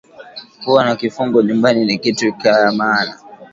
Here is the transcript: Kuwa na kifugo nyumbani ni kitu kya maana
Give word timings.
Kuwa 0.63 0.85
na 0.85 0.95
kifugo 0.95 1.41
nyumbani 1.41 1.85
ni 1.85 1.99
kitu 1.99 2.33
kya 2.33 2.71
maana 2.71 3.19